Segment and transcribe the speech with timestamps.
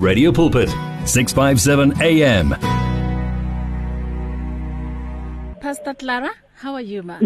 [0.00, 0.70] Radio Pulpit
[1.04, 2.54] 657 AM
[5.60, 7.18] Pastor Clara how are you ma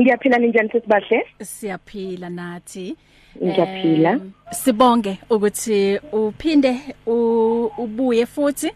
[0.00, 2.96] Ngiyaphila ninjani sisibahle Siyaphila nathi.
[3.44, 4.10] Ngiyaphila.
[4.10, 6.80] Um, Sibonge ukuthi uphinde
[7.78, 8.70] ubuye futhi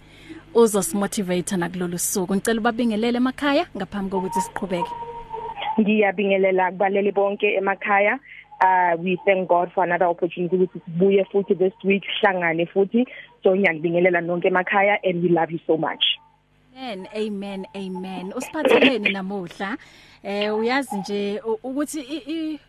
[0.54, 2.34] uzosimotivate nakulolu suku.
[2.34, 4.90] Ngicela ubabingelele emakhaya ngaphambi kokuthi siqhubeke.
[5.80, 8.18] Ngiyabingelela kubaleli bonke emakhaya.
[8.60, 13.06] Uh we thank God for another opportunity ukuthi sibuye futhi this week hlangane futhi.
[13.42, 16.04] So ngiyabingelela nonke emakhaya and we love you so much.
[16.76, 18.32] Amen amen amen.
[18.32, 19.76] Usiphatheleni namuhla
[20.22, 22.60] eh uyazi nje ukuthi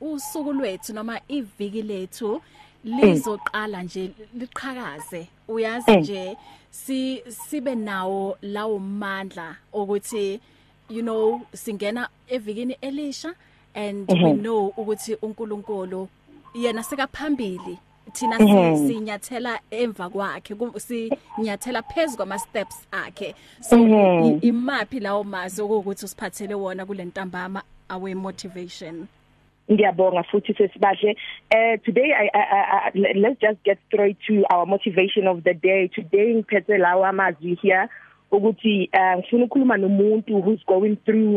[0.00, 2.42] usuku lwethu noma iviki lethu
[2.84, 5.28] lizoqala nje liqhakaze.
[5.48, 6.36] Uyazi nje
[6.70, 10.40] si sibe nawo lawo mandla ukuthi
[10.88, 13.34] you know singena evikini elisha
[13.74, 14.24] and mm -hmm.
[14.24, 16.08] we know ukuthi uNkulunkulu
[16.54, 17.78] yena sekaphambili
[18.12, 18.88] thina -hmm.
[18.88, 24.38] sinyathela emva kwakhe sinyathela phezulu kwama steps akhe so -hmm.
[24.42, 29.06] imapi lawo mazi ukuthi usiphathele wona kulentambama awe motivation
[29.72, 31.16] ngiyabonga futhi sesibahle
[31.54, 35.88] uh today I, I, I let's just get straight to our motivation of the day
[35.88, 37.88] today ngiphethe lawa amazwi here
[38.30, 41.36] ukuthi uh ngifuna ukukhuluma nomuntu who's going through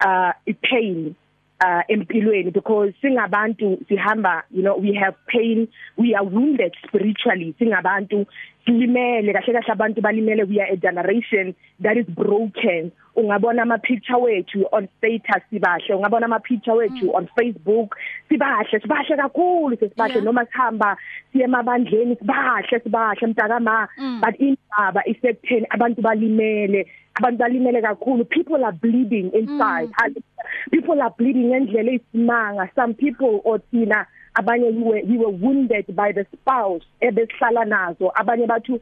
[0.00, 1.14] uh a pain
[1.60, 8.26] uh empilweni because singabantu sihamba you know we have pain we are wounded spiritually singabantu.
[8.68, 14.16] Silimele kahle kahle abantu balimele we are a generation that is broken ungabona ama picture
[14.16, 17.14] wethu on status sibahle ungabona ama picture wethu mm.
[17.14, 17.96] on Facebook
[18.28, 20.96] sibahle sibahle kakhulu sesibahle noma sihamba
[21.32, 24.20] siye emabandleni sibahle sibahle mntakama mm.
[24.20, 30.22] but indaba isekutheni abantu balimele abantu balimele kakhulu people are bleeding inside mm.
[30.70, 34.06] people are bleeding ngendlela esimanga some people othina
[34.38, 38.80] abanye we were, we were wounded by the spouse ebesihlala nazo abanye bathu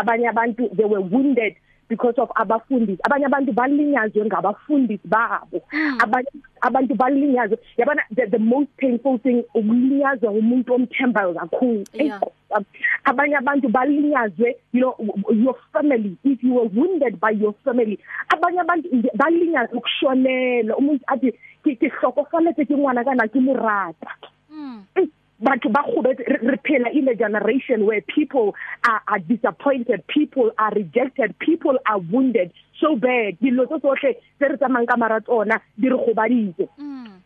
[0.00, 1.54] abanye abantu they were wounded
[1.88, 5.98] because of abafundisi abanye abantu balinyazwe ngabafundisi babo hmm.
[6.00, 6.28] abanye
[6.60, 11.84] abantu balinyazwe yabona the, the most painful thing ukulinyazwa umuntu omthembayo kakhulu
[13.04, 14.94] abanye abantu balinyazwe you know
[15.30, 21.32] your family if you were wounded by your family abanye abantu balinyazwe ukushonela umuntu athi
[21.64, 24.10] ke hloko fanele ke ngwana kana ke morata
[24.54, 25.10] mm
[25.44, 28.54] batho ba khobetse re phela in a generation where people
[28.88, 33.36] are, are disappointed people are rejected people are wounded so bad.
[33.42, 36.68] Dilo tsohle tse re tsamang ka mara tsona di re gobaditse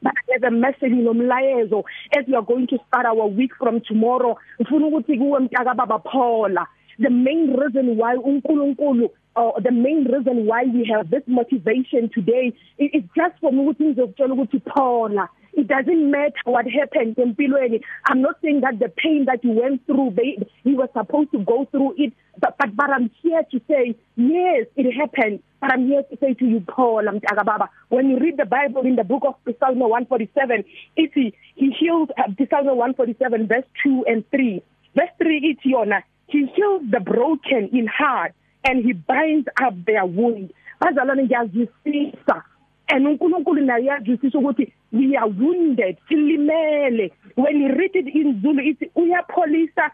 [0.02, 1.84] but there's a message nomlayezo
[2.16, 5.98] as we are going to start our week from tomorrow ngifuna ukuthi kuwe mntaka baba
[5.98, 6.66] Paula.
[6.98, 12.52] The main reason why uNkulunkulu uh, the main reason why we have this motivation today
[12.78, 15.28] is, is just for ukuthi ngizokutshela ukuthi Paula
[15.58, 17.82] it doesn't matter what happened empilweni.
[18.06, 21.38] I'm not saying that the pain that you went through they you were supposed to
[21.40, 25.42] go through it but but, but i'm here to say yes it happened.
[25.60, 27.70] But i'm here to say to you paul mtaka baba.
[27.88, 30.64] When you read the bible in the book of psalm 147
[30.96, 34.62] it he heals uh, psalm 147 verse 2 and 3
[34.94, 36.02] verse 3 it yona.
[36.28, 38.32] He heals the broken in heart.
[38.64, 40.52] And he binds up their wound.
[40.80, 42.42] Bazalwane ngiyazwisisa.
[42.88, 45.96] And uNkulunkulu naye uyazwisisa ukuthi we are wounded.
[46.08, 47.12] Silimele.
[47.36, 49.90] When you read it in Zulu ithi uyapholisa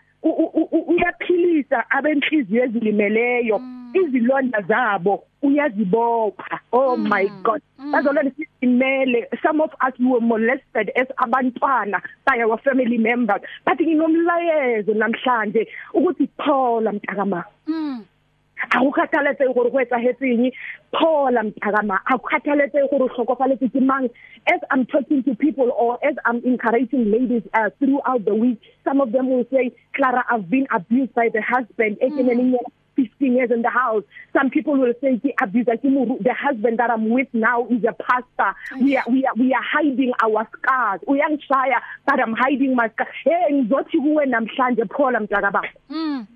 [0.88, 3.58] uyaphilisa abenhliziyo ezilimeleyo.
[3.58, 3.84] Mm.
[3.94, 6.60] izilonda zabo uyazibopha.
[6.72, 7.08] Oh mm.
[7.08, 7.62] my god.
[7.78, 7.92] Mm.
[7.92, 13.42] bazolona sisimele some of us were molested as abantwana by our family members.
[13.66, 17.44] But nginomlayezo namhlanje ukuthi Paul mntakama.
[17.66, 18.04] Mm.
[18.70, 20.52] Awukhathaletse gore go etsagetseng
[20.92, 24.08] phola mtakama awukhathaletse gore hlokofaletse ke mang
[24.46, 29.00] as i'm talking to people or as i'm encouraging ladies uh, throughout the week some
[29.00, 31.98] of them will say clara i've been abused by the husband.
[32.02, 32.58] Ekeneleng mm.
[32.96, 34.04] 15 years in the house.
[34.32, 37.92] Some people will say ke abuse ke the husband that i'm with now is a
[37.92, 38.54] pastor.
[38.80, 41.00] We are we are we are hiding our scars.
[41.08, 46.26] Uyangishaya but i'm hiding my scars hey ngizothi kuwe namhlanje phola mtakaba mm.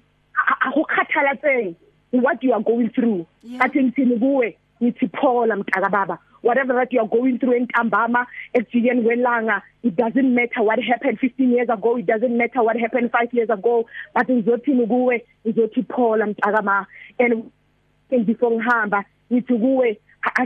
[0.67, 1.75] Akukhathalatseng
[2.13, 3.27] what you are going through
[3.59, 6.19] athi ngithini kuwe ngithi phola mntaka baba.
[6.43, 11.53] Whatever that you are going through entambama ekujikeni kwelanga it doesn't matter what happened 15
[11.53, 15.25] years ago it doesn't matter what happened 5 years ago but ngizothini kuwe?
[15.47, 16.87] Ngizothi phola mntaka ma.
[17.19, 19.99] And before ngihamba ngithi kuwe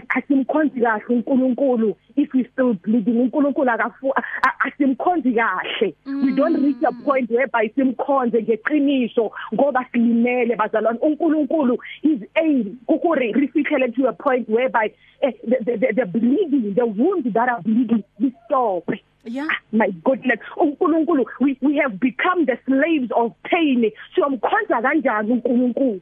[0.08, 1.96] asimkhonzi kahle uNkulunkulu.
[2.16, 4.12] If we still bleeding uNkulunkulu akafu
[4.60, 5.94] asimkhonzi kahle.
[6.06, 10.98] We don't reach a point whereby simkhonze ngeqiniso ngoba silimele bazalwane.
[10.98, 14.90] uNkulunkulu is aim ukuri refikhele to a point whereby
[15.22, 18.88] uh, the, the, the, the bleeding the wounds that are bleeding we stop.
[19.24, 19.46] Yeah.
[19.72, 20.40] my goodness.
[20.56, 23.90] uNkulunkulu we we have become the slaves of pain.
[24.14, 26.00] Siyomkhonza kanjani uNkulunkulu?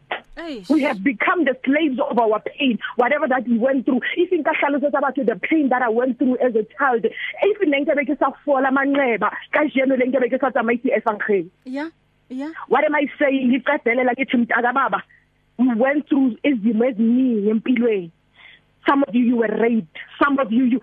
[0.70, 2.78] We have become the slaves of our pain.
[2.96, 6.54] Whatever that we went through if inkahlalo sesabathu the pain that I went through as
[6.54, 11.90] a child if nento beke safola amanxeba kanjeno lento beke satsamaya isi esankheni Yeah.
[12.30, 12.52] Yeah.
[12.68, 13.50] what am I saying?
[13.50, 15.02] Ngiqedelela ngithi mntaka baba
[15.58, 18.10] we went through izimo eziningi empilweni.
[18.88, 19.96] Some of you you were raped.
[20.22, 20.80] Some of you you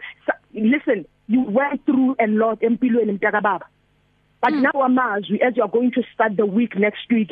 [0.58, 3.66] listen you went through a lot empilweni mntaka baba
[4.42, 4.62] but mm.
[4.62, 7.32] now amazwi as you are going to start the week next week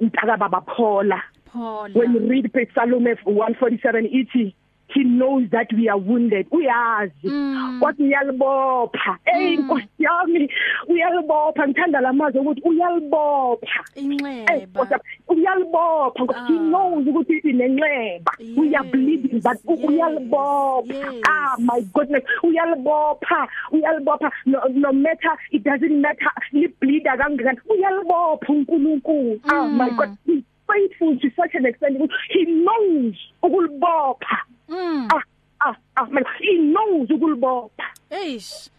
[0.00, 1.22] mntaka baba phola
[1.52, 1.90] Paul.
[1.94, 4.54] when you read Psalm 147 ithi
[4.94, 6.46] he knows that we are wounded.
[6.50, 7.28] Uyazi.
[7.28, 7.80] Mm.
[7.80, 9.18] kodwa uyalibopha.
[9.24, 10.50] Hey nkosi yami
[10.88, 11.68] uyalibopha.
[11.68, 13.84] Ngithanda lamazwi ukuthi uyalibopha.
[13.94, 14.66] Eh, inxeba.
[14.66, 16.22] Nkosi yami, uyalibopha.
[16.24, 16.58] Ngoba he Ah.
[16.58, 20.94] knows ukuthi sinenxeba we are Yes, bleeding but u- yes, uyalibopha.
[20.94, 21.22] yes.
[21.28, 22.24] ah my goodness.
[22.42, 23.48] Uyalibopha.
[23.72, 24.30] Uyalibopha.
[24.46, 26.30] No, no matter it doesn't matter.
[26.52, 29.40] Li bleed kangangani uyalibopha uNkulunkulu.
[29.48, 29.96] Ah my Mm.
[29.96, 30.16] god.
[30.26, 31.96] He's faithful to such an extent.
[31.98, 34.38] Ukuthi he knows ukulibopha.
[34.70, 35.08] Mm.
[35.12, 35.22] ah
[35.60, 38.70] ah ah man he knows ukulibopha Eish.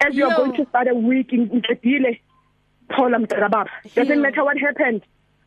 [0.00, 2.20] as you are going to start a week in ngidile
[2.88, 5.02] Paula mntaka baba doesn't matter what happened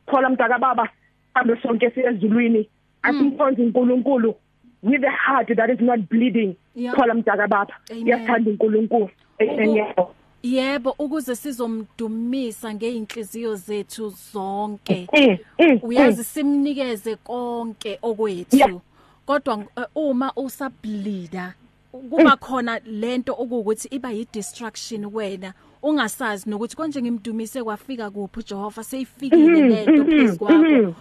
[0.06, 0.90] Paula mntaka baba
[1.34, 2.70] hambe sonke siya ezulwini
[3.04, 4.36] asimkhonza uNkulunkulu
[4.84, 6.56] with a heart that is not bleeding.
[6.96, 8.08] Paula mntaka baba Amen.
[8.08, 9.10] yathanda uNkulunkulu
[9.42, 10.14] amen yebo
[10.44, 15.08] Yebo ukuze sizomdumisa ngeinhliziyo zethu zonke.
[15.14, 18.00] Mm, mm, Uyazi simnikeze konke Yeah.
[18.04, 18.82] okwethu.
[19.28, 21.54] Kodwa uh, uma usableeda
[22.10, 25.54] kuba khona lento okuwukuthi iba yi distraction wena
[25.84, 30.96] ungasazi nokuthi konje ngimdumise kwafika kuphi uJehova seyifikile lento phezukwakho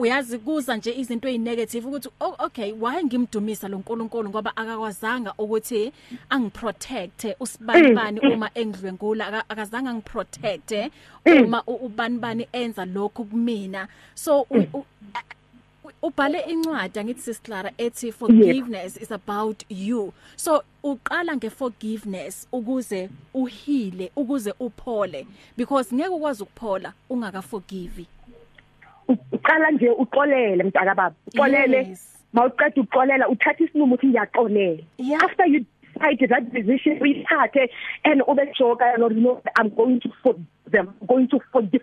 [0.00, 5.92] uyazi kuza nje izinto ezinegative ukuthi oh, okay why ngimdumisa lo nkulunkulu ngoba akakwazanga ukuthi
[6.30, 10.72] angiprotect usibanibani uma engidlwengula aka- akazange angiprotect
[11.44, 13.88] uma u- ubanibani enza lokho kumina.
[14.14, 14.84] So u- u-
[16.02, 20.12] ubhale incwadi angithi sisiclara ethi forgiveness is about you.
[20.36, 25.26] So uqala ngeforgiveness ukuze uhile ukuze uphole
[25.56, 28.06] because ngeke ukwazi ukuphola ungaka forgive
[29.32, 31.14] uqala nje uxolele mntaka baba.
[31.26, 31.76] Uxolele.
[31.88, 32.08] Yes.
[32.32, 35.24] mawuqeda uxolela uthatha isinqumo ukuthi ngiyaxolela Yeah.
[35.24, 35.64] after you
[35.94, 37.70] decide that decision uyithathe
[38.04, 41.82] and ube joker and you know I'm going to forgive them I'm going to forgive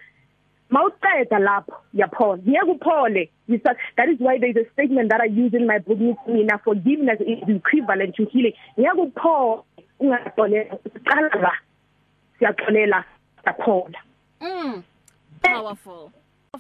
[0.69, 3.29] mawuqeda lapho yaphola ngeke uphole.
[3.47, 5.97] You start that is why there is a statement that I use in my book
[5.97, 8.53] ngithi mina forgiveness is equivalent to healing.
[8.77, 9.63] Ngeke uphole.
[9.99, 11.51] Ungaxolela uqala la.
[12.39, 13.03] Siyaxolela
[13.45, 13.99] yaphola
[14.41, 14.83] mm.
[15.41, 16.11] Powerful.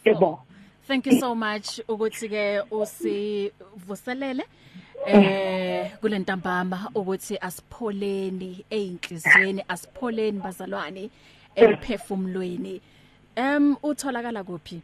[0.05, 0.39] Yebo.
[0.83, 1.79] Thank you so much.
[1.87, 4.43] Ukuthi ke usivuselele
[5.05, 11.09] eh kulentambama ukuthi asipholeni einhlizweni asipholeni bazalwane
[11.55, 12.81] emphefumulweni
[13.39, 14.81] em utholakala kuphi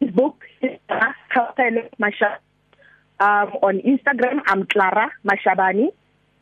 [0.00, 0.44] His book
[1.32, 2.38] Clara Masha.
[3.20, 5.88] Um, on Instagram, I'm Clara Mashabani.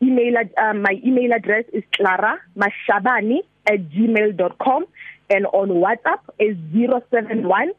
[0.01, 4.85] Email um, my email address is clara mashabani at gmail.com
[5.29, 7.73] and on WhatsApp is 071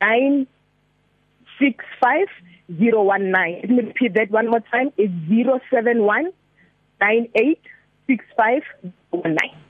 [0.00, 2.28] 965
[2.68, 3.32] 019.
[3.32, 4.92] Let me repeat that one more time.
[4.96, 5.12] It's
[5.70, 6.32] 071
[7.00, 8.62] 9865
[9.12, 9.61] 019.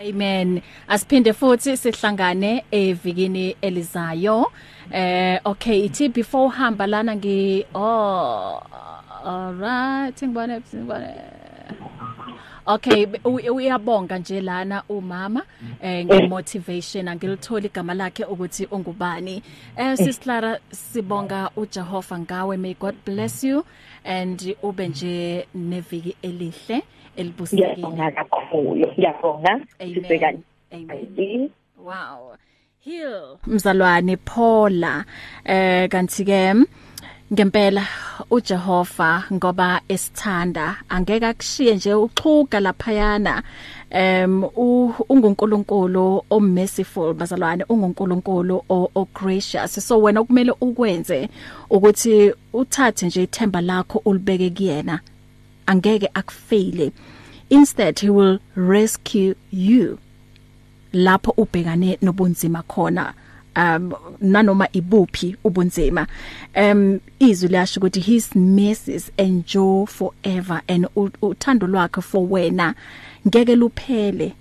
[0.00, 0.60] Amen.
[0.88, 4.52] Asiphinde futhi sihlangane evikini elizayo.
[4.92, 8.62] Eh okay, ithi before uhamba lana ngi oh
[9.24, 11.08] all right, ngibona ngibona
[12.68, 15.42] Okay uyabonga nje lana umama
[15.82, 19.42] eh ngemotivation angilithola igama lakhe ukuthi ungubani
[19.76, 23.64] eh sis Clara sibonga uJehova ngawe may God bless you
[24.04, 26.82] and ube nje neviki elihle
[27.16, 28.86] elibusekile Ngiyabonga kakhulu.
[28.98, 29.60] Ngiyabonga.
[29.80, 30.42] Amen.
[30.72, 31.50] Amen.
[31.84, 32.36] Wow.
[32.84, 33.36] Heal.
[33.46, 35.04] Mzalwane Paula
[35.44, 36.54] eh kanti ke
[37.32, 37.82] ngempela
[38.30, 43.42] uJehova ngoba esithanda angeke akushiye nje uxhuga laphayana
[43.90, 51.28] em u- ungunkulunkulu o merciful bazalwane ungunkulunkulu o, o gracious so wena kumele ukwenze
[51.70, 55.00] ukuthi uthathe nje ithemba lakho ulibeke kuyena
[55.66, 56.92] angeke akufaile
[57.50, 59.98] instead he will rescue you.
[60.92, 63.14] Lapho ubhekane nobunzima khona
[63.56, 66.06] um nanoma ibuphi ubunzima.
[66.56, 72.74] Um izwi lasho ukuthi his mercies endure forever and u- uthando lwakhe for wena
[73.26, 74.32] ngeke luphele.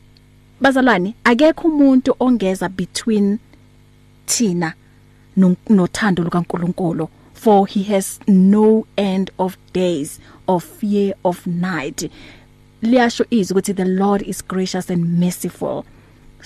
[0.61, 3.39] Bazalwane akekho umuntu ongeza between
[4.25, 4.73] thina
[5.37, 7.09] no- nothando lukaNkuluNkulu.
[7.35, 12.09] For he has no end of days of fear of night.
[12.81, 15.85] Liyasho izwi ukuthi the Lord is gracious and merciful